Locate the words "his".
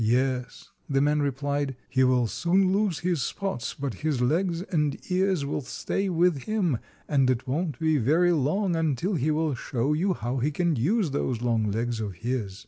3.01-3.21, 4.01-4.19, 12.15-12.59